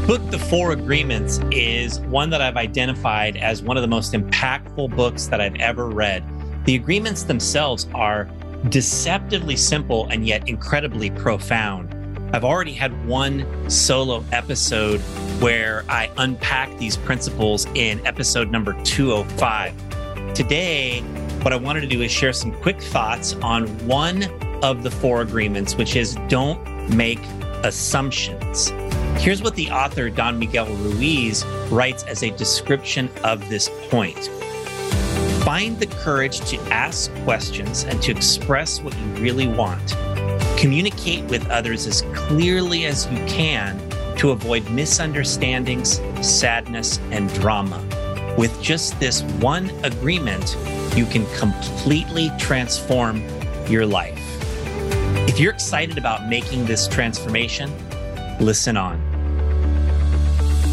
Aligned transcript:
The 0.00 0.18
book, 0.18 0.30
The 0.30 0.38
Four 0.38 0.72
Agreements, 0.72 1.40
is 1.50 2.00
one 2.00 2.30
that 2.30 2.40
I've 2.40 2.56
identified 2.56 3.36
as 3.36 3.62
one 3.62 3.76
of 3.76 3.82
the 3.82 3.88
most 3.88 4.12
impactful 4.12 4.96
books 4.96 5.26
that 5.26 5.40
I've 5.40 5.56
ever 5.56 5.88
read. 5.88 6.24
The 6.64 6.74
agreements 6.74 7.24
themselves 7.24 7.86
are 7.94 8.24
deceptively 8.70 9.56
simple 9.56 10.08
and 10.08 10.26
yet 10.26 10.48
incredibly 10.48 11.10
profound. 11.10 11.94
I've 12.34 12.44
already 12.44 12.72
had 12.72 13.06
one 13.06 13.46
solo 13.70 14.24
episode 14.32 15.00
where 15.40 15.84
I 15.88 16.10
unpack 16.16 16.76
these 16.78 16.96
principles 16.96 17.66
in 17.74 18.04
episode 18.06 18.50
number 18.50 18.72
205. 18.84 20.34
Today, 20.34 21.00
what 21.42 21.52
I 21.52 21.56
wanted 21.56 21.82
to 21.82 21.86
do 21.86 22.00
is 22.00 22.10
share 22.10 22.32
some 22.32 22.52
quick 22.62 22.80
thoughts 22.80 23.34
on 23.42 23.66
one 23.86 24.24
of 24.64 24.82
the 24.82 24.90
four 24.90 25.20
agreements, 25.20 25.74
which 25.74 25.94
is 25.94 26.16
don't 26.28 26.88
make 26.88 27.20
assumptions. 27.62 28.72
Here's 29.20 29.42
what 29.42 29.54
the 29.54 29.70
author, 29.70 30.08
Don 30.08 30.38
Miguel 30.38 30.64
Ruiz, 30.76 31.44
writes 31.70 32.04
as 32.04 32.22
a 32.22 32.30
description 32.30 33.10
of 33.22 33.46
this 33.50 33.68
point 33.90 34.16
Find 35.44 35.78
the 35.78 35.88
courage 36.00 36.40
to 36.48 36.56
ask 36.72 37.12
questions 37.24 37.84
and 37.84 38.00
to 38.00 38.12
express 38.12 38.80
what 38.80 38.96
you 38.96 39.06
really 39.22 39.46
want. 39.46 39.94
Communicate 40.58 41.22
with 41.24 41.46
others 41.50 41.86
as 41.86 42.00
clearly 42.14 42.86
as 42.86 43.12
you 43.12 43.18
can 43.26 43.78
to 44.16 44.30
avoid 44.30 44.66
misunderstandings, 44.70 46.00
sadness, 46.22 46.98
and 47.10 47.30
drama. 47.34 47.84
With 48.38 48.58
just 48.62 48.98
this 49.00 49.20
one 49.40 49.68
agreement, 49.84 50.56
you 50.96 51.04
can 51.04 51.26
completely 51.36 52.30
transform 52.38 53.22
your 53.68 53.84
life. 53.84 54.18
If 55.28 55.38
you're 55.38 55.52
excited 55.52 55.98
about 55.98 56.26
making 56.26 56.64
this 56.64 56.88
transformation, 56.88 57.70
listen 58.40 58.78
on. 58.78 59.09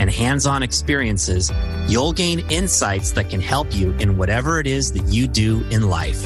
and 0.00 0.10
hands 0.10 0.46
on 0.46 0.64
experiences, 0.64 1.52
you'll 1.86 2.12
gain 2.12 2.40
insights 2.50 3.12
that 3.12 3.30
can 3.30 3.40
help 3.40 3.72
you 3.72 3.92
in 3.98 4.16
whatever 4.16 4.58
it 4.58 4.66
is 4.66 4.92
that 4.92 5.06
you 5.06 5.28
do 5.28 5.62
in 5.70 5.88
life. 5.88 6.20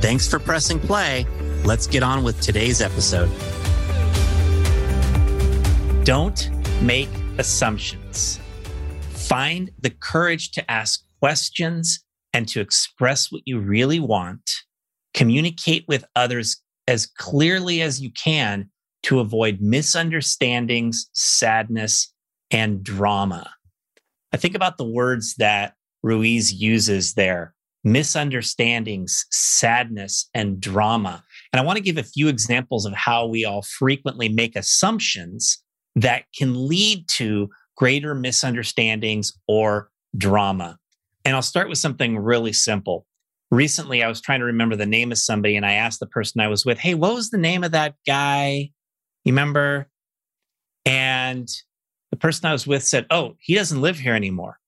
Thanks 0.00 0.28
for 0.28 0.38
pressing 0.38 0.78
play. 0.78 1.26
Let's 1.64 1.88
get 1.88 2.04
on 2.04 2.22
with 2.22 2.40
today's 2.40 2.80
episode. 2.80 3.30
Don't 6.04 6.48
make 6.82 7.08
assumptions. 7.38 8.38
Find 9.10 9.70
the 9.80 9.90
courage 9.90 10.52
to 10.52 10.70
ask 10.70 11.02
questions 11.18 12.04
and 12.32 12.46
to 12.48 12.60
express 12.60 13.32
what 13.32 13.42
you 13.46 13.58
really 13.58 13.98
want. 13.98 14.48
Communicate 15.14 15.86
with 15.88 16.04
others 16.14 16.60
as 16.86 17.06
clearly 17.06 17.80
as 17.80 18.00
you 18.00 18.10
can 18.10 18.70
to 19.04 19.20
avoid 19.20 19.60
misunderstandings, 19.60 21.08
sadness, 21.12 22.12
and 22.50 22.82
drama. 22.82 23.50
I 24.32 24.36
think 24.36 24.54
about 24.54 24.76
the 24.78 24.84
words 24.84 25.34
that 25.36 25.74
Ruiz 26.02 26.52
uses 26.52 27.14
there 27.14 27.54
misunderstandings, 27.86 29.26
sadness, 29.30 30.28
and 30.34 30.60
drama. 30.60 31.22
And 31.52 31.60
I 31.60 31.64
want 31.64 31.76
to 31.76 31.82
give 31.82 31.96
a 31.96 32.02
few 32.02 32.26
examples 32.26 32.84
of 32.84 32.92
how 32.92 33.26
we 33.26 33.44
all 33.44 33.62
frequently 33.62 34.28
make 34.28 34.56
assumptions 34.56 35.62
that 35.94 36.24
can 36.36 36.68
lead 36.68 37.08
to 37.10 37.48
greater 37.76 38.12
misunderstandings 38.12 39.32
or 39.46 39.88
drama. 40.16 40.78
And 41.24 41.36
I'll 41.36 41.42
start 41.42 41.68
with 41.68 41.78
something 41.78 42.18
really 42.18 42.52
simple. 42.52 43.06
Recently, 43.52 44.02
I 44.02 44.08
was 44.08 44.20
trying 44.20 44.40
to 44.40 44.46
remember 44.46 44.74
the 44.74 44.84
name 44.84 45.12
of 45.12 45.18
somebody, 45.18 45.54
and 45.54 45.64
I 45.64 45.74
asked 45.74 46.00
the 46.00 46.06
person 46.06 46.40
I 46.40 46.48
was 46.48 46.66
with, 46.66 46.78
Hey, 46.78 46.94
what 46.94 47.14
was 47.14 47.30
the 47.30 47.38
name 47.38 47.62
of 47.62 47.70
that 47.70 47.94
guy? 48.04 48.70
You 49.24 49.32
remember? 49.32 49.88
And 50.84 51.48
the 52.10 52.16
person 52.16 52.46
I 52.46 52.52
was 52.52 52.66
with 52.66 52.84
said, 52.84 53.06
Oh, 53.10 53.36
he 53.40 53.54
doesn't 53.54 53.80
live 53.80 53.98
here 53.98 54.14
anymore. 54.14 54.58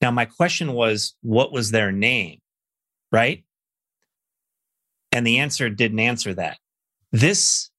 Now, 0.00 0.10
my 0.10 0.24
question 0.24 0.72
was, 0.72 1.14
What 1.22 1.52
was 1.52 1.70
their 1.70 1.92
name? 1.92 2.40
Right? 3.10 3.44
And 5.10 5.26
the 5.26 5.38
answer 5.38 5.68
didn't 5.68 6.00
answer 6.00 6.34
that. 6.34 6.58
This 7.12 7.70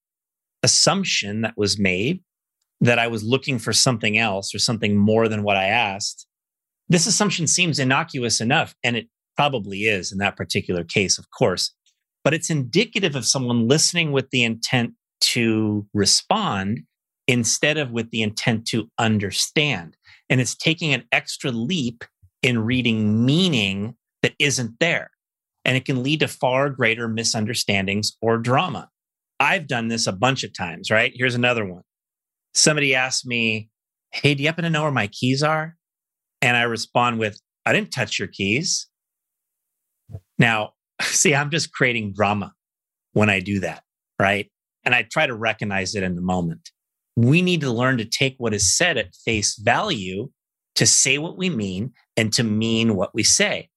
assumption 0.61 1.41
that 1.41 1.57
was 1.57 1.79
made 1.79 2.21
that 2.79 2.99
I 2.99 3.07
was 3.07 3.23
looking 3.23 3.59
for 3.59 3.73
something 3.73 4.17
else 4.17 4.53
or 4.53 4.59
something 4.59 4.97
more 4.97 5.27
than 5.27 5.43
what 5.43 5.57
I 5.57 5.65
asked, 5.65 6.27
this 6.89 7.07
assumption 7.07 7.47
seems 7.47 7.79
innocuous 7.79 8.39
enough. 8.39 8.75
And 8.83 8.95
it 8.95 9.07
probably 9.35 9.83
is 9.85 10.11
in 10.11 10.19
that 10.19 10.35
particular 10.35 10.83
case, 10.83 11.17
of 11.17 11.29
course. 11.31 11.73
But 12.23 12.33
it's 12.33 12.49
indicative 12.49 13.15
of 13.15 13.25
someone 13.25 13.67
listening 13.67 14.11
with 14.11 14.29
the 14.29 14.43
intent 14.43 14.93
to 15.21 15.87
respond 15.93 16.81
instead 17.27 17.77
of 17.77 17.91
with 17.91 18.09
the 18.11 18.21
intent 18.21 18.65
to 18.67 18.89
understand. 18.99 19.95
And 20.29 20.41
it's 20.41 20.55
taking 20.55 20.93
an 20.93 21.03
extra 21.11 21.51
leap 21.51 22.03
in 22.41 22.59
reading 22.59 23.25
meaning 23.25 23.95
that 24.21 24.33
isn't 24.39 24.79
there. 24.79 25.11
And 25.65 25.77
it 25.77 25.85
can 25.85 26.03
lead 26.03 26.19
to 26.19 26.27
far 26.27 26.69
greater 26.69 27.07
misunderstandings 27.07 28.17
or 28.21 28.37
drama. 28.37 28.89
I've 29.39 29.67
done 29.67 29.87
this 29.87 30.07
a 30.07 30.11
bunch 30.11 30.43
of 30.43 30.53
times, 30.53 30.91
right? 30.91 31.13
Here's 31.15 31.35
another 31.35 31.65
one. 31.65 31.83
Somebody 32.53 32.95
asked 32.95 33.25
me, 33.25 33.69
Hey, 34.11 34.35
do 34.35 34.43
you 34.43 34.49
happen 34.49 34.63
to 34.63 34.69
know 34.69 34.83
where 34.83 34.91
my 34.91 35.07
keys 35.07 35.41
are? 35.41 35.75
And 36.41 36.55
I 36.55 36.63
respond 36.63 37.17
with, 37.17 37.39
I 37.65 37.73
didn't 37.73 37.91
touch 37.91 38.19
your 38.19 38.27
keys. 38.27 38.87
Now, 40.37 40.73
see, 41.01 41.33
I'm 41.33 41.49
just 41.49 41.71
creating 41.71 42.13
drama 42.13 42.53
when 43.13 43.29
I 43.29 43.39
do 43.39 43.61
that, 43.61 43.83
right? 44.19 44.51
And 44.85 44.93
I 44.93 45.03
try 45.03 45.25
to 45.25 45.33
recognize 45.33 45.95
it 45.95 46.03
in 46.03 46.15
the 46.15 46.21
moment 46.21 46.69
we 47.15 47.41
need 47.41 47.61
to 47.61 47.71
learn 47.71 47.97
to 47.97 48.05
take 48.05 48.35
what 48.37 48.53
is 48.53 48.75
said 48.75 48.97
at 48.97 49.15
face 49.25 49.55
value 49.55 50.29
to 50.75 50.85
say 50.85 51.17
what 51.17 51.37
we 51.37 51.49
mean 51.49 51.91
and 52.17 52.33
to 52.33 52.43
mean 52.43 52.95
what 52.95 53.13
we 53.13 53.23
say. 53.23 53.69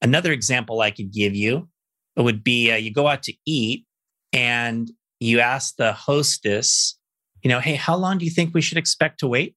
Another 0.00 0.32
example 0.32 0.80
I 0.80 0.90
could 0.90 1.12
give 1.12 1.34
you 1.34 1.68
would 2.16 2.44
be 2.44 2.70
uh, 2.70 2.76
you 2.76 2.92
go 2.92 3.08
out 3.08 3.22
to 3.24 3.34
eat 3.44 3.84
and 4.32 4.90
you 5.20 5.40
ask 5.40 5.76
the 5.76 5.92
hostess, 5.92 6.98
you 7.42 7.48
know, 7.48 7.60
hey, 7.60 7.74
how 7.74 7.96
long 7.96 8.18
do 8.18 8.24
you 8.24 8.30
think 8.30 8.54
we 8.54 8.60
should 8.60 8.78
expect 8.78 9.20
to 9.20 9.28
wait? 9.28 9.56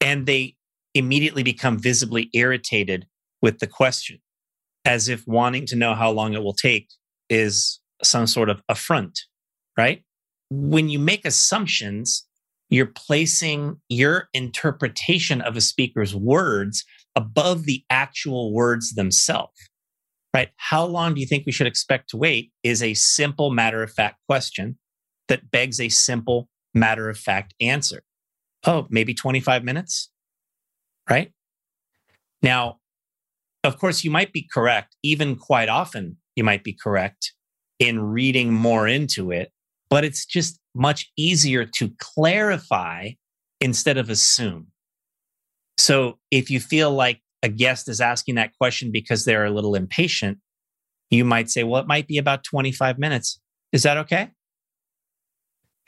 And 0.00 0.26
they 0.26 0.56
immediately 0.94 1.42
become 1.42 1.78
visibly 1.78 2.28
irritated 2.34 3.06
with 3.40 3.58
the 3.58 3.66
question, 3.66 4.18
as 4.84 5.08
if 5.08 5.26
wanting 5.26 5.66
to 5.66 5.76
know 5.76 5.94
how 5.94 6.10
long 6.10 6.34
it 6.34 6.42
will 6.42 6.54
take 6.54 6.88
is 7.28 7.80
some 8.02 8.26
sort 8.26 8.50
of 8.50 8.62
affront, 8.68 9.20
right? 9.76 10.02
When 10.50 10.88
you 10.88 10.98
make 10.98 11.24
assumptions, 11.24 12.26
you're 12.68 12.86
placing 12.86 13.80
your 13.88 14.28
interpretation 14.34 15.40
of 15.40 15.56
a 15.56 15.60
speaker's 15.60 16.14
words 16.14 16.84
above 17.14 17.64
the 17.64 17.84
actual 17.90 18.52
words 18.52 18.94
themselves. 18.94 19.52
Right? 20.34 20.50
How 20.56 20.84
long 20.84 21.14
do 21.14 21.20
you 21.20 21.26
think 21.26 21.46
we 21.46 21.52
should 21.52 21.66
expect 21.66 22.10
to 22.10 22.16
wait 22.16 22.52
is 22.62 22.82
a 22.82 22.94
simple 22.94 23.50
matter 23.50 23.82
of 23.82 23.90
fact 23.90 24.16
question 24.28 24.78
that 25.28 25.50
begs 25.50 25.80
a 25.80 25.88
simple 25.88 26.48
matter 26.74 27.08
of 27.08 27.18
fact 27.18 27.54
answer. 27.60 28.02
Oh, 28.64 28.86
maybe 28.90 29.14
25 29.14 29.64
minutes? 29.64 30.10
Right? 31.08 31.32
Now, 32.42 32.78
of 33.64 33.78
course, 33.78 34.04
you 34.04 34.10
might 34.10 34.32
be 34.32 34.46
correct. 34.52 34.96
Even 35.02 35.36
quite 35.36 35.68
often, 35.68 36.18
you 36.36 36.44
might 36.44 36.62
be 36.62 36.72
correct 36.72 37.32
in 37.78 38.00
reading 38.00 38.52
more 38.52 38.86
into 38.86 39.30
it 39.30 39.50
but 39.88 40.04
it's 40.04 40.26
just 40.26 40.58
much 40.74 41.10
easier 41.16 41.64
to 41.64 41.90
clarify 41.98 43.10
instead 43.60 43.96
of 43.96 44.10
assume. 44.10 44.68
So 45.78 46.18
if 46.30 46.50
you 46.50 46.60
feel 46.60 46.90
like 46.90 47.20
a 47.42 47.48
guest 47.48 47.88
is 47.88 48.00
asking 48.00 48.36
that 48.36 48.52
question 48.58 48.90
because 48.90 49.24
they're 49.24 49.44
a 49.44 49.50
little 49.50 49.74
impatient, 49.74 50.38
you 51.10 51.24
might 51.24 51.50
say, 51.50 51.62
well, 51.62 51.80
it 51.80 51.86
might 51.86 52.08
be 52.08 52.18
about 52.18 52.44
25 52.44 52.98
minutes. 52.98 53.40
Is 53.72 53.82
that 53.84 53.96
okay? 53.98 54.30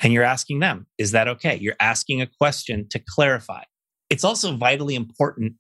And 0.00 0.12
you're 0.12 0.24
asking 0.24 0.60
them, 0.60 0.86
is 0.96 1.10
that 1.12 1.26
okay? 1.26 1.56
You're 1.56 1.74
asking 1.80 2.22
a 2.22 2.28
question 2.40 2.86
to 2.90 3.00
clarify. 3.00 3.62
It's 4.10 4.24
also 4.24 4.56
vitally 4.56 4.94
important 4.94 5.54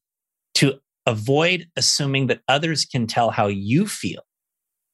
to 0.54 0.78
avoid 1.06 1.66
assuming 1.76 2.28
that 2.28 2.40
others 2.48 2.84
can 2.84 3.06
tell 3.06 3.30
how 3.30 3.48
you 3.48 3.86
feel, 3.86 4.22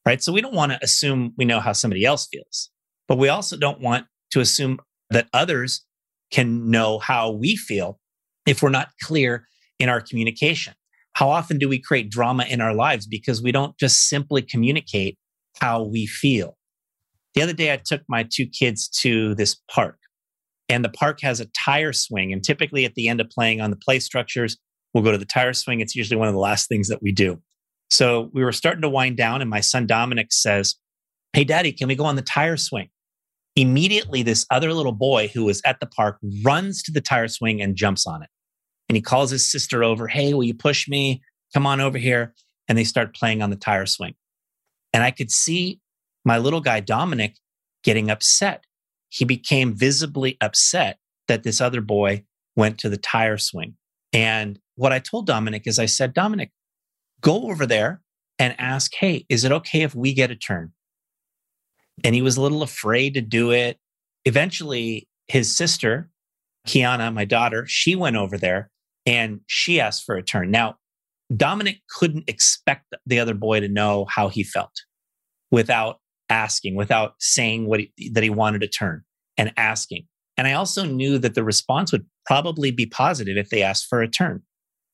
right? 0.06 0.22
So 0.22 0.32
we 0.32 0.40
don't 0.40 0.54
want 0.54 0.72
to 0.72 0.78
assume 0.82 1.34
we 1.36 1.44
know 1.44 1.60
how 1.60 1.72
somebody 1.72 2.04
else 2.04 2.26
feels, 2.30 2.70
but 3.08 3.18
we 3.18 3.28
also 3.28 3.56
don't 3.56 3.80
want 3.80 4.06
to 4.30 4.40
assume 4.40 4.78
that 5.10 5.28
others 5.32 5.84
can 6.30 6.70
know 6.70 6.98
how 6.98 7.30
we 7.30 7.56
feel 7.56 7.98
if 8.46 8.62
we're 8.62 8.70
not 8.70 8.90
clear 9.02 9.46
in 9.78 9.88
our 9.88 10.00
communication. 10.00 10.74
How 11.12 11.30
often 11.30 11.58
do 11.58 11.68
we 11.68 11.78
create 11.78 12.10
drama 12.10 12.44
in 12.44 12.60
our 12.60 12.74
lives 12.74 13.06
because 13.06 13.40
we 13.40 13.52
don't 13.52 13.76
just 13.78 14.08
simply 14.08 14.42
communicate 14.42 15.16
how 15.60 15.84
we 15.84 16.06
feel? 16.06 16.56
The 17.34 17.42
other 17.42 17.52
day, 17.52 17.72
I 17.72 17.76
took 17.84 18.02
my 18.08 18.26
two 18.28 18.46
kids 18.46 18.88
to 19.00 19.34
this 19.34 19.56
park, 19.70 19.98
and 20.68 20.84
the 20.84 20.88
park 20.88 21.20
has 21.22 21.40
a 21.40 21.46
tire 21.46 21.92
swing. 21.92 22.32
And 22.32 22.42
typically, 22.42 22.84
at 22.84 22.94
the 22.94 23.08
end 23.08 23.20
of 23.20 23.28
playing 23.28 23.60
on 23.60 23.70
the 23.70 23.76
play 23.76 23.98
structures, 23.98 24.56
we'll 24.92 25.04
go 25.04 25.12
to 25.12 25.18
the 25.18 25.24
tire 25.24 25.52
swing. 25.52 25.80
It's 25.80 25.96
usually 25.96 26.16
one 26.16 26.28
of 26.28 26.34
the 26.34 26.40
last 26.40 26.68
things 26.68 26.88
that 26.88 27.02
we 27.02 27.12
do. 27.12 27.40
So 27.90 28.30
we 28.32 28.42
were 28.42 28.52
starting 28.52 28.82
to 28.82 28.88
wind 28.88 29.16
down, 29.16 29.40
and 29.40 29.50
my 29.50 29.60
son 29.60 29.86
Dominic 29.86 30.32
says, 30.32 30.76
Hey, 31.32 31.44
daddy, 31.44 31.72
can 31.72 31.88
we 31.88 31.96
go 31.96 32.04
on 32.04 32.16
the 32.16 32.22
tire 32.22 32.56
swing? 32.56 32.88
Immediately, 33.56 34.22
this 34.22 34.46
other 34.50 34.72
little 34.72 34.92
boy 34.92 35.28
who 35.28 35.44
was 35.44 35.62
at 35.64 35.78
the 35.78 35.86
park 35.86 36.18
runs 36.44 36.82
to 36.82 36.92
the 36.92 37.00
tire 37.00 37.28
swing 37.28 37.62
and 37.62 37.76
jumps 37.76 38.06
on 38.06 38.22
it. 38.22 38.28
And 38.88 38.96
he 38.96 39.02
calls 39.02 39.30
his 39.30 39.50
sister 39.50 39.84
over, 39.84 40.08
Hey, 40.08 40.34
will 40.34 40.44
you 40.44 40.54
push 40.54 40.88
me? 40.88 41.22
Come 41.52 41.66
on 41.66 41.80
over 41.80 41.98
here. 41.98 42.34
And 42.68 42.76
they 42.76 42.84
start 42.84 43.14
playing 43.14 43.42
on 43.42 43.50
the 43.50 43.56
tire 43.56 43.86
swing. 43.86 44.14
And 44.92 45.02
I 45.02 45.10
could 45.10 45.30
see 45.30 45.80
my 46.24 46.38
little 46.38 46.60
guy, 46.60 46.80
Dominic, 46.80 47.36
getting 47.84 48.10
upset. 48.10 48.64
He 49.08 49.24
became 49.24 49.74
visibly 49.74 50.36
upset 50.40 50.98
that 51.28 51.44
this 51.44 51.60
other 51.60 51.80
boy 51.80 52.24
went 52.56 52.78
to 52.78 52.88
the 52.88 52.96
tire 52.96 53.38
swing. 53.38 53.74
And 54.12 54.58
what 54.74 54.92
I 54.92 54.98
told 54.98 55.26
Dominic 55.26 55.66
is 55.66 55.78
I 55.78 55.86
said, 55.86 56.14
Dominic, 56.14 56.50
go 57.20 57.50
over 57.50 57.66
there 57.66 58.02
and 58.38 58.54
ask, 58.58 58.92
Hey, 58.94 59.26
is 59.28 59.44
it 59.44 59.52
okay 59.52 59.82
if 59.82 59.94
we 59.94 60.12
get 60.12 60.32
a 60.32 60.36
turn? 60.36 60.72
And 62.02 62.14
he 62.14 62.22
was 62.22 62.36
a 62.36 62.42
little 62.42 62.62
afraid 62.62 63.14
to 63.14 63.20
do 63.20 63.52
it. 63.52 63.78
Eventually, 64.24 65.08
his 65.28 65.54
sister, 65.54 66.10
Kiana, 66.66 67.12
my 67.12 67.24
daughter, 67.24 67.66
she 67.66 67.94
went 67.94 68.16
over 68.16 68.36
there 68.36 68.70
and 69.06 69.40
she 69.46 69.80
asked 69.80 70.04
for 70.04 70.16
a 70.16 70.22
turn. 70.22 70.50
Now, 70.50 70.76
Dominic 71.34 71.80
couldn't 71.90 72.28
expect 72.28 72.94
the 73.06 73.20
other 73.20 73.34
boy 73.34 73.60
to 73.60 73.68
know 73.68 74.06
how 74.08 74.28
he 74.28 74.42
felt 74.42 74.72
without 75.50 76.00
asking, 76.28 76.74
without 76.74 77.14
saying 77.20 77.66
what 77.66 77.80
he, 77.80 77.92
that 78.12 78.22
he 78.22 78.30
wanted 78.30 78.62
a 78.62 78.68
turn 78.68 79.02
and 79.36 79.52
asking. 79.56 80.06
And 80.36 80.46
I 80.46 80.54
also 80.54 80.84
knew 80.84 81.18
that 81.18 81.34
the 81.34 81.44
response 81.44 81.92
would 81.92 82.06
probably 82.26 82.70
be 82.70 82.86
positive 82.86 83.36
if 83.36 83.50
they 83.50 83.62
asked 83.62 83.86
for 83.86 84.02
a 84.02 84.08
turn. 84.08 84.42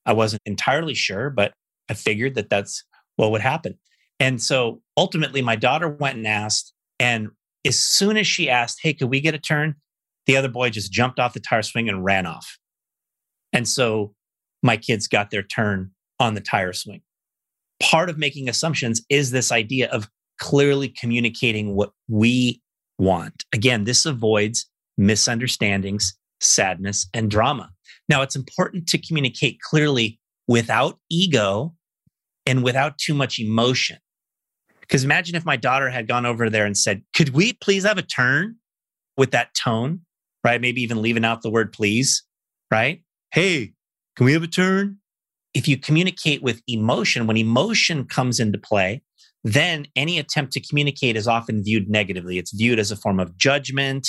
I 0.06 0.12
wasn't 0.12 0.42
entirely 0.44 0.94
sure, 0.94 1.30
but 1.30 1.52
I 1.88 1.94
figured 1.94 2.34
that 2.34 2.50
that's 2.50 2.84
what 3.16 3.30
would 3.30 3.40
happen. 3.40 3.78
And 4.18 4.40
so 4.42 4.82
ultimately, 4.96 5.40
my 5.42 5.56
daughter 5.56 5.88
went 5.88 6.16
and 6.16 6.26
asked. 6.26 6.74
And 7.00 7.30
as 7.66 7.78
soon 7.78 8.16
as 8.16 8.28
she 8.28 8.48
asked, 8.48 8.78
Hey, 8.82 8.94
could 8.94 9.10
we 9.10 9.20
get 9.20 9.34
a 9.34 9.38
turn? 9.38 9.74
The 10.26 10.36
other 10.36 10.48
boy 10.48 10.70
just 10.70 10.92
jumped 10.92 11.18
off 11.18 11.32
the 11.32 11.40
tire 11.40 11.62
swing 11.62 11.88
and 11.88 12.04
ran 12.04 12.26
off. 12.26 12.58
And 13.52 13.66
so 13.66 14.14
my 14.62 14.76
kids 14.76 15.08
got 15.08 15.30
their 15.30 15.42
turn 15.42 15.90
on 16.20 16.34
the 16.34 16.40
tire 16.40 16.72
swing. 16.72 17.00
Part 17.82 18.10
of 18.10 18.18
making 18.18 18.48
assumptions 18.48 19.02
is 19.08 19.30
this 19.30 19.50
idea 19.50 19.90
of 19.90 20.08
clearly 20.38 20.88
communicating 20.88 21.74
what 21.74 21.90
we 22.08 22.60
want. 22.98 23.44
Again, 23.52 23.84
this 23.84 24.04
avoids 24.04 24.66
misunderstandings, 24.98 26.14
sadness, 26.40 27.08
and 27.14 27.30
drama. 27.30 27.70
Now, 28.08 28.22
it's 28.22 28.36
important 28.36 28.86
to 28.88 28.98
communicate 28.98 29.58
clearly 29.60 30.20
without 30.46 30.98
ego 31.10 31.74
and 32.44 32.62
without 32.62 32.98
too 32.98 33.14
much 33.14 33.38
emotion. 33.38 33.98
Because 34.90 35.04
imagine 35.04 35.36
if 35.36 35.44
my 35.44 35.56
daughter 35.56 35.88
had 35.88 36.08
gone 36.08 36.26
over 36.26 36.50
there 36.50 36.66
and 36.66 36.76
said, 36.76 37.02
Could 37.14 37.28
we 37.28 37.52
please 37.52 37.84
have 37.84 37.96
a 37.96 38.02
turn 38.02 38.56
with 39.16 39.30
that 39.30 39.54
tone, 39.54 40.00
right? 40.42 40.60
Maybe 40.60 40.82
even 40.82 41.00
leaving 41.00 41.24
out 41.24 41.42
the 41.42 41.50
word 41.50 41.72
please, 41.72 42.24
right? 42.72 43.00
Hey, 43.32 43.72
can 44.16 44.26
we 44.26 44.32
have 44.32 44.42
a 44.42 44.48
turn? 44.48 44.98
If 45.54 45.68
you 45.68 45.76
communicate 45.76 46.42
with 46.42 46.60
emotion, 46.66 47.28
when 47.28 47.36
emotion 47.36 48.04
comes 48.04 48.40
into 48.40 48.58
play, 48.58 49.02
then 49.44 49.86
any 49.94 50.18
attempt 50.18 50.52
to 50.54 50.60
communicate 50.60 51.16
is 51.16 51.28
often 51.28 51.62
viewed 51.62 51.88
negatively. 51.88 52.38
It's 52.38 52.52
viewed 52.52 52.80
as 52.80 52.90
a 52.90 52.96
form 52.96 53.20
of 53.20 53.36
judgment 53.38 54.08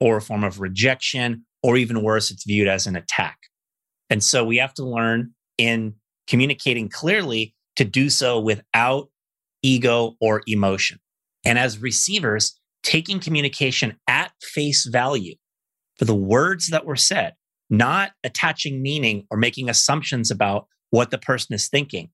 or 0.00 0.16
a 0.16 0.22
form 0.22 0.44
of 0.44 0.60
rejection, 0.60 1.44
or 1.62 1.76
even 1.76 2.02
worse, 2.02 2.30
it's 2.30 2.44
viewed 2.44 2.68
as 2.68 2.86
an 2.86 2.96
attack. 2.96 3.38
And 4.10 4.24
so 4.24 4.44
we 4.44 4.56
have 4.56 4.74
to 4.74 4.84
learn 4.84 5.32
in 5.58 5.94
communicating 6.26 6.88
clearly 6.88 7.54
to 7.76 7.84
do 7.84 8.10
so 8.10 8.40
without 8.40 9.11
ego 9.62 10.16
or 10.20 10.42
emotion. 10.46 10.98
And 11.44 11.58
as 11.58 11.78
receivers, 11.78 12.58
taking 12.82 13.20
communication 13.20 13.96
at 14.08 14.32
face 14.42 14.86
value 14.86 15.34
for 15.98 16.04
the 16.04 16.14
words 16.14 16.68
that 16.68 16.84
were 16.84 16.96
said, 16.96 17.34
not 17.70 18.12
attaching 18.24 18.82
meaning 18.82 19.26
or 19.30 19.36
making 19.36 19.68
assumptions 19.68 20.30
about 20.30 20.66
what 20.90 21.10
the 21.10 21.18
person 21.18 21.54
is 21.54 21.68
thinking, 21.68 22.10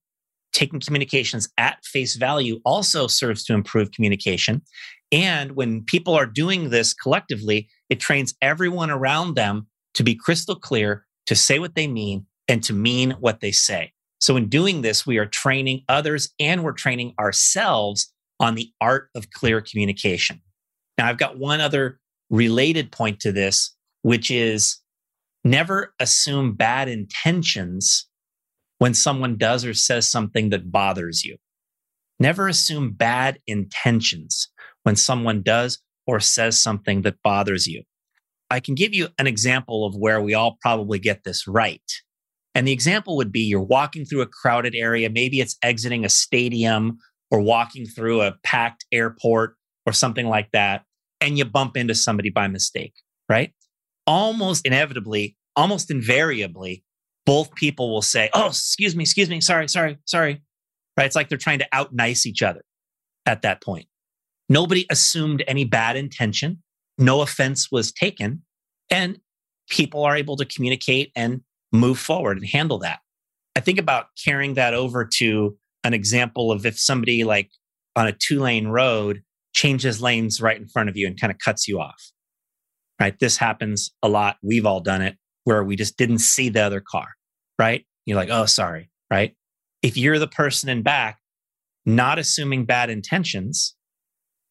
taking 0.53 0.79
communications 0.79 1.49
at 1.57 1.83
face 1.83 2.15
value 2.15 2.59
also 2.65 3.07
serves 3.07 3.43
to 3.43 3.53
improve 3.53 3.91
communication. 3.91 4.61
And 5.11 5.53
when 5.53 5.83
people 5.83 6.13
are 6.13 6.25
doing 6.25 6.69
this 6.69 6.93
collectively, 6.93 7.67
it 7.89 7.99
trains 7.99 8.35
everyone 8.41 8.89
around 8.89 9.35
them 9.35 9.67
to 9.95 10.03
be 10.03 10.15
crystal 10.15 10.55
clear, 10.55 11.05
to 11.25 11.35
say 11.35 11.59
what 11.59 11.75
they 11.75 11.87
mean, 11.87 12.25
and 12.47 12.63
to 12.63 12.73
mean 12.73 13.11
what 13.19 13.41
they 13.41 13.51
say. 13.51 13.91
So, 14.19 14.35
in 14.35 14.49
doing 14.49 14.81
this, 14.81 15.07
we 15.07 15.17
are 15.17 15.25
training 15.25 15.83
others 15.87 16.29
and 16.39 16.63
we're 16.63 16.73
training 16.73 17.13
ourselves 17.19 18.11
on 18.39 18.55
the 18.55 18.71
art 18.81 19.09
of 19.15 19.31
clear 19.31 19.61
communication. 19.61 20.41
Now, 20.97 21.07
I've 21.07 21.17
got 21.17 21.37
one 21.37 21.61
other 21.61 21.99
related 22.29 22.91
point 22.91 23.19
to 23.21 23.31
this, 23.31 23.75
which 24.01 24.29
is 24.29 24.77
never 25.43 25.93
assume 25.99 26.53
bad 26.53 26.89
intentions 26.89 28.07
when 28.79 28.93
someone 28.93 29.37
does 29.37 29.65
or 29.65 29.73
says 29.73 30.09
something 30.09 30.49
that 30.49 30.71
bothers 30.71 31.23
you. 31.23 31.37
Never 32.19 32.47
assume 32.47 32.91
bad 32.91 33.39
intentions 33.47 34.49
when 34.83 34.95
someone 34.95 35.41
does 35.41 35.79
or 36.05 36.19
says 36.19 36.59
something 36.59 37.03
that 37.03 37.21
bothers 37.23 37.67
you. 37.67 37.83
I 38.49 38.59
can 38.59 38.75
give 38.75 38.93
you 38.93 39.09
an 39.17 39.27
example 39.27 39.85
of 39.85 39.95
where 39.95 40.21
we 40.21 40.33
all 40.33 40.57
probably 40.61 40.99
get 40.99 41.23
this 41.23 41.47
right. 41.47 41.81
And 42.55 42.67
the 42.67 42.71
example 42.71 43.15
would 43.17 43.31
be 43.31 43.41
you're 43.41 43.61
walking 43.61 44.05
through 44.05 44.21
a 44.21 44.27
crowded 44.27 44.75
area, 44.75 45.09
maybe 45.09 45.39
it's 45.39 45.57
exiting 45.61 46.03
a 46.03 46.09
stadium 46.09 46.97
or 47.31 47.39
walking 47.41 47.85
through 47.85 48.21
a 48.21 48.35
packed 48.43 48.85
airport 48.91 49.55
or 49.85 49.93
something 49.93 50.27
like 50.27 50.51
that, 50.51 50.83
and 51.21 51.37
you 51.37 51.45
bump 51.45 51.77
into 51.77 51.95
somebody 51.95 52.29
by 52.29 52.47
mistake, 52.47 52.93
right? 53.29 53.53
Almost 54.07 54.65
inevitably, 54.65 55.37
almost 55.55 55.91
invariably, 55.91 56.83
both 57.25 57.53
people 57.55 57.91
will 57.91 58.01
say, 58.01 58.29
Oh, 58.33 58.47
excuse 58.47 58.95
me, 58.95 59.03
excuse 59.03 59.29
me, 59.29 59.41
sorry, 59.41 59.67
sorry, 59.67 59.99
sorry. 60.05 60.41
Right? 60.97 61.05
It's 61.05 61.15
like 61.15 61.29
they're 61.29 61.37
trying 61.37 61.59
to 61.59 61.67
out 61.71 61.93
nice 61.93 62.25
each 62.25 62.41
other 62.41 62.63
at 63.25 63.43
that 63.43 63.61
point. 63.61 63.85
Nobody 64.49 64.85
assumed 64.89 65.43
any 65.47 65.63
bad 65.63 65.95
intention. 65.95 66.63
No 66.97 67.21
offense 67.21 67.71
was 67.71 67.91
taken. 67.91 68.41
And 68.89 69.19
people 69.69 70.03
are 70.03 70.15
able 70.15 70.35
to 70.37 70.45
communicate 70.45 71.11
and 71.15 71.41
move 71.71 71.99
forward 71.99 72.37
and 72.37 72.47
handle 72.47 72.79
that. 72.79 72.99
I 73.55 73.59
think 73.59 73.79
about 73.79 74.07
carrying 74.23 74.55
that 74.55 74.73
over 74.73 75.07
to 75.17 75.57
an 75.83 75.93
example 75.93 76.51
of 76.51 76.65
if 76.65 76.79
somebody 76.79 77.23
like 77.23 77.49
on 77.95 78.07
a 78.07 78.11
two 78.11 78.39
lane 78.39 78.67
road 78.67 79.21
changes 79.53 80.01
lanes 80.01 80.41
right 80.41 80.57
in 80.57 80.67
front 80.67 80.89
of 80.89 80.97
you 80.97 81.07
and 81.07 81.19
kind 81.19 81.31
of 81.31 81.39
cuts 81.39 81.67
you 81.67 81.79
off. 81.79 82.01
Right? 82.99 83.17
This 83.19 83.37
happens 83.37 83.91
a 84.03 84.09
lot. 84.09 84.37
We've 84.43 84.65
all 84.65 84.81
done 84.81 85.01
it 85.01 85.15
where 85.45 85.63
we 85.63 85.75
just 85.75 85.97
didn't 85.97 86.19
see 86.19 86.49
the 86.49 86.61
other 86.61 86.81
car 86.81 87.07
right? 87.59 87.85
You're 88.05 88.17
like, 88.17 88.29
oh, 88.31 88.45
sorry, 88.45 88.89
right? 89.11 89.35
If 89.83 89.97
you're 89.97 90.17
the 90.17 90.27
person 90.27 90.69
in 90.69 90.81
back, 90.81 91.19
not 91.85 92.17
assuming 92.17 92.65
bad 92.65 92.89
intentions 92.89 93.75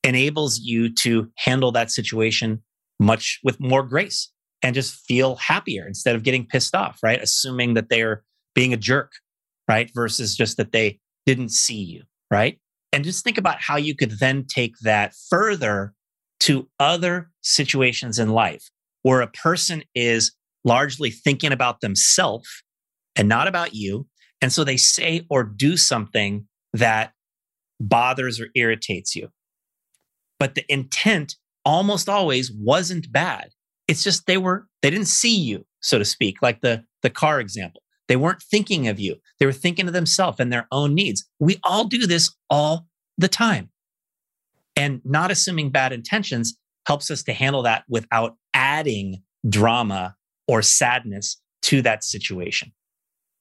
enables 0.05 0.61
you 0.61 0.95
to 1.03 1.29
handle 1.39 1.73
that 1.73 1.91
situation 1.91 2.63
much 3.01 3.41
with 3.43 3.59
more 3.59 3.83
grace 3.83 4.31
and 4.63 4.75
just 4.75 5.05
feel 5.07 5.37
happier 5.37 5.87
instead 5.87 6.17
of 6.17 6.23
getting 6.23 6.47
pissed 6.47 6.75
off, 6.75 6.99
right? 7.03 7.23
Assuming 7.23 7.75
that 7.75 7.89
they're 7.89 8.25
being 8.55 8.73
a 8.73 8.77
jerk, 8.77 9.13
right? 9.69 9.91
Versus 9.95 10.37
just 10.37 10.57
that 10.57 10.73
they 10.73 10.99
didn't 11.27 11.51
see 11.51 11.83
you, 11.83 12.03
right? 12.31 12.59
And 12.93 13.05
just 13.05 13.23
think 13.23 13.39
about 13.39 13.61
how 13.61 13.77
you 13.77 13.95
could 13.95 14.19
then 14.19 14.47
take 14.47 14.75
that 14.83 15.13
further 15.29 15.95
to 16.41 16.69
other 16.81 17.31
situations 17.43 18.19
in 18.19 18.31
life 18.31 18.71
where 19.03 19.21
a 19.21 19.29
person 19.29 19.83
is 19.95 20.33
largely 20.65 21.11
thinking 21.11 21.53
about 21.53 21.81
themselves 21.81 22.49
and 23.17 23.29
not 23.29 23.49
about 23.49 23.75
you. 23.75 24.07
And 24.41 24.53
so 24.53 24.65
they 24.65 24.77
say 24.77 25.27
or 25.31 25.45
do 25.45 25.77
something 25.77 26.47
that 26.73 27.13
bothers 27.81 28.41
or 28.41 28.49
irritates 28.55 29.15
you. 29.15 29.29
But 30.39 30.55
the 30.55 30.65
intent 30.73 31.37
almost 31.65 32.09
always 32.09 32.53
wasn't 32.53 33.13
bad. 33.13 33.51
It's 33.89 34.05
just 34.05 34.27
they 34.27 34.37
were, 34.37 34.67
they 34.83 34.91
didn't 34.91 35.09
see 35.09 35.37
you, 35.37 35.65
so 35.81 35.99
to 35.99 36.05
speak, 36.05 36.43
like 36.43 36.61
the, 36.61 36.85
the 37.03 37.11
car 37.11 37.41
example. 37.41 37.83
They 38.07 38.17
weren't 38.17 38.43
thinking 38.43 38.89
of 38.89 39.01
you. 39.01 39.17
They 39.39 39.47
were 39.47 39.53
thinking 39.53 39.87
of 39.87 39.93
themselves 39.93 40.39
and 40.41 40.53
their 40.53 40.67
own 40.71 40.95
needs. 40.95 41.27
We 41.41 41.59
all 41.65 41.85
do 41.85 42.07
this 42.07 42.35
all 42.49 42.87
the 43.17 43.29
time. 43.29 43.71
And 44.77 45.01
not 45.05 45.31
assuming 45.31 45.71
bad 45.71 45.93
intentions 45.93 46.57
helps 46.87 47.11
us 47.11 47.23
to 47.25 47.33
handle 47.33 47.63
that 47.63 47.85
without 47.89 48.37
adding 48.55 49.23
drama 49.49 50.17
or 50.47 50.63
sadness 50.63 51.41
to 51.63 51.83
that 51.83 52.05
situation. 52.05 52.73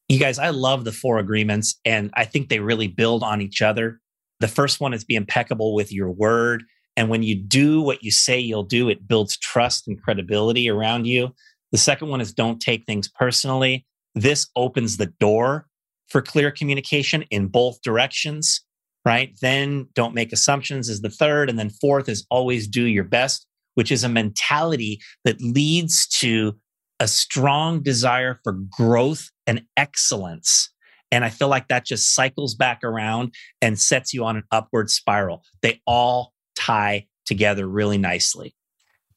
You 0.10 0.20
guys, 0.20 0.40
I 0.40 0.50
love 0.50 0.84
the 0.84 0.92
four 0.92 1.20
agreements 1.20 1.80
and 1.86 2.12
I 2.16 2.26
think 2.26 2.50
they 2.50 2.60
really 2.60 2.88
build 2.88 3.24
on 3.24 3.42
each 3.42 3.62
other. 3.62 4.00
The 4.40 4.48
first 4.48 4.80
one 4.80 4.94
is 4.94 5.04
be 5.04 5.16
impeccable 5.16 5.74
with 5.74 5.92
your 5.92 6.12
word. 6.12 6.64
And 6.98 7.10
when 7.10 7.22
you 7.24 7.36
do 7.36 7.80
what 7.82 8.04
you 8.04 8.12
say 8.12 8.40
you'll 8.40 8.64
do, 8.64 8.90
it 8.90 9.08
builds 9.08 9.38
trust 9.38 9.88
and 9.88 10.02
credibility 10.02 10.68
around 10.68 11.06
you. 11.06 11.30
The 11.72 11.78
second 11.78 12.10
one 12.10 12.20
is 12.20 12.34
don't 12.34 12.60
take 12.60 12.86
things 12.86 13.08
personally. 13.08 13.86
This 14.16 14.48
opens 14.56 14.98
the 14.98 15.14
door 15.20 15.68
for 16.10 16.22
clear 16.22 16.50
communication 16.50 17.24
in 17.30 17.48
both 17.48 17.82
directions, 17.84 18.62
right? 19.06 19.32
Then 19.42 19.88
don't 19.94 20.16
make 20.16 20.34
assumptions 20.34 20.90
is 20.90 21.02
the 21.02 21.10
third. 21.10 21.50
And 21.50 21.60
then 21.60 21.70
fourth 21.70 22.10
is 22.10 22.26
always 22.32 22.68
do 22.68 22.84
your 22.84 23.04
best, 23.04 23.46
which 23.76 23.92
is 23.92 24.04
a 24.04 24.10
mentality 24.10 25.00
that 25.24 25.40
leads 25.40 26.08
to 26.20 26.58
a 27.00 27.08
strong 27.08 27.84
desire 27.84 28.40
for 28.44 28.54
growth 28.54 29.30
and 29.46 29.62
excellence. 29.76 30.72
And 31.12 31.24
I 31.24 31.30
feel 31.30 31.48
like 31.48 31.68
that 31.68 31.86
just 31.86 32.16
cycles 32.16 32.56
back 32.56 32.84
around 32.84 33.34
and 33.62 33.80
sets 33.80 34.14
you 34.14 34.26
on 34.26 34.38
an 34.38 34.44
upward 34.52 34.90
spiral. 34.90 35.44
They 35.62 35.80
all 35.86 36.34
tie 36.58 37.08
together 37.26 37.68
really 37.68 37.98
nicely. 37.98 38.56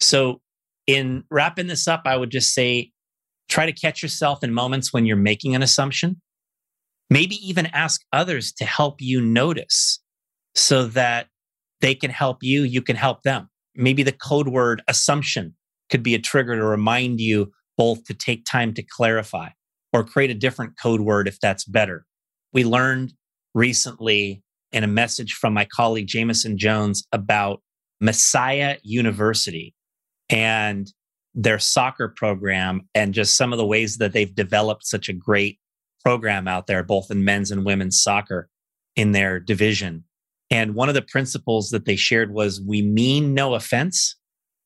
So, 0.00 0.40
in 0.86 1.24
wrapping 1.30 1.68
this 1.68 1.86
up, 1.86 2.02
I 2.04 2.16
would 2.16 2.30
just 2.30 2.52
say 2.52 2.90
try 3.48 3.66
to 3.66 3.72
catch 3.72 4.02
yourself 4.02 4.42
in 4.42 4.52
moments 4.52 4.92
when 4.92 5.06
you're 5.06 5.16
making 5.16 5.54
an 5.54 5.62
assumption. 5.62 6.20
Maybe 7.08 7.36
even 7.46 7.66
ask 7.66 8.00
others 8.12 8.52
to 8.54 8.64
help 8.64 9.00
you 9.00 9.20
notice 9.20 10.00
so 10.54 10.86
that 10.86 11.26
they 11.80 11.94
can 11.94 12.10
help 12.10 12.38
you, 12.42 12.62
you 12.62 12.82
can 12.82 12.96
help 12.96 13.22
them. 13.22 13.48
Maybe 13.74 14.02
the 14.02 14.12
code 14.12 14.48
word 14.48 14.82
assumption 14.88 15.54
could 15.90 16.02
be 16.02 16.14
a 16.14 16.18
trigger 16.18 16.56
to 16.56 16.64
remind 16.64 17.20
you 17.20 17.52
both 17.76 18.04
to 18.04 18.14
take 18.14 18.44
time 18.44 18.74
to 18.74 18.82
clarify 18.82 19.48
or 19.92 20.04
create 20.04 20.30
a 20.30 20.34
different 20.34 20.78
code 20.80 21.00
word 21.00 21.26
if 21.26 21.40
that's 21.40 21.64
better. 21.64 22.04
We 22.52 22.64
learned 22.64 23.14
recently 23.54 24.42
in 24.72 24.84
a 24.84 24.88
message 24.88 25.34
from 25.34 25.52
my 25.52 25.64
colleague 25.64 26.06
Jameson 26.06 26.58
Jones 26.58 27.04
about 27.12 27.60
Messiah 28.00 28.76
University 28.82 29.74
and 30.28 30.92
their 31.34 31.58
soccer 31.58 32.08
program 32.08 32.88
and 32.94 33.14
just 33.14 33.36
some 33.36 33.52
of 33.52 33.58
the 33.58 33.66
ways 33.66 33.98
that 33.98 34.12
they've 34.12 34.34
developed 34.34 34.86
such 34.86 35.08
a 35.08 35.12
great 35.12 35.58
program 36.04 36.48
out 36.48 36.66
there, 36.66 36.82
both 36.82 37.10
in 37.10 37.24
men's 37.24 37.50
and 37.50 37.64
women's 37.64 38.02
soccer 38.02 38.48
in 38.96 39.12
their 39.12 39.38
division. 39.38 40.04
And 40.50 40.74
one 40.74 40.88
of 40.88 40.94
the 40.94 41.02
principles 41.02 41.70
that 41.70 41.84
they 41.84 41.96
shared 41.96 42.32
was 42.32 42.60
we 42.60 42.82
mean 42.82 43.34
no 43.34 43.54
offense 43.54 44.16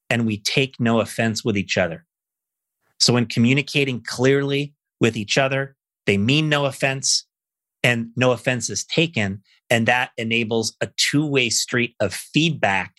and 0.08 0.26
we 0.26 0.38
take 0.40 0.76
no 0.78 1.00
offense 1.00 1.44
with 1.44 1.56
each 1.56 1.76
other. 1.76 2.06
So, 3.00 3.16
in 3.16 3.26
communicating 3.26 4.02
clearly 4.02 4.73
with 5.00 5.16
each 5.16 5.37
other, 5.37 5.76
they 6.06 6.16
mean 6.16 6.49
no 6.49 6.64
offense 6.64 7.26
and 7.85 8.09
no 8.17 8.33
offense 8.33 8.69
is 8.71 8.85
taken. 8.85 9.43
And 9.71 9.87
that 9.87 10.11
enables 10.17 10.75
a 10.81 10.88
two 10.97 11.25
way 11.25 11.50
street 11.50 11.95
of 12.00 12.12
feedback 12.12 12.95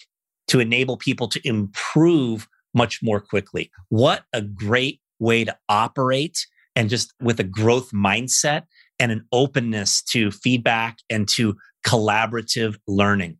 to 0.48 0.60
enable 0.60 0.96
people 0.96 1.28
to 1.28 1.42
improve 1.46 2.48
much 2.74 3.00
more 3.02 3.20
quickly. 3.20 3.72
What 3.90 4.24
a 4.32 4.42
great 4.42 5.02
way 5.20 5.44
to 5.44 5.58
operate 5.68 6.46
and 6.76 6.90
just 6.90 7.14
with 7.22 7.40
a 7.40 7.44
growth 7.44 7.92
mindset 7.92 8.64
and 9.00 9.12
an 9.12 9.26
openness 9.32 10.04
to 10.04 10.30
feedback 10.32 10.98
and 11.10 11.28
to 11.30 11.56
collaborative 11.86 12.76
learning. 12.88 13.38